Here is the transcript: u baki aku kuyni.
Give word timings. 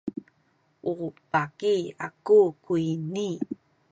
u 0.91 0.93
baki 1.31 1.75
aku 2.05 2.37
kuyni. 2.63 3.29